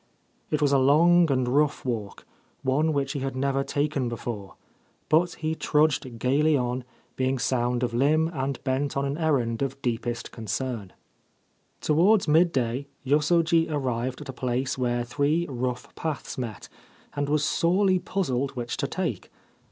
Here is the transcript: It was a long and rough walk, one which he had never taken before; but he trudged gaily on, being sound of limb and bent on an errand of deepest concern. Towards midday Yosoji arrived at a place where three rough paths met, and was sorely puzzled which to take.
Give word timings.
It 0.49 0.63
was 0.63 0.71
a 0.71 0.79
long 0.79 1.31
and 1.31 1.47
rough 1.47 1.85
walk, 1.85 2.25
one 2.63 2.91
which 2.91 3.11
he 3.11 3.19
had 3.19 3.35
never 3.35 3.63
taken 3.63 4.09
before; 4.09 4.55
but 5.09 5.33
he 5.35 5.53
trudged 5.53 6.17
gaily 6.17 6.57
on, 6.57 6.83
being 7.15 7.37
sound 7.37 7.83
of 7.83 7.93
limb 7.93 8.27
and 8.33 8.63
bent 8.63 8.97
on 8.97 9.05
an 9.05 9.15
errand 9.15 9.61
of 9.61 9.79
deepest 9.83 10.31
concern. 10.31 10.91
Towards 11.81 12.27
midday 12.27 12.87
Yosoji 13.03 13.67
arrived 13.69 14.21
at 14.21 14.29
a 14.29 14.33
place 14.33 14.75
where 14.75 15.03
three 15.03 15.45
rough 15.47 15.93
paths 15.93 16.35
met, 16.35 16.67
and 17.15 17.29
was 17.29 17.45
sorely 17.45 17.99
puzzled 17.99 18.55
which 18.55 18.77
to 18.77 18.87
take. 18.87 19.29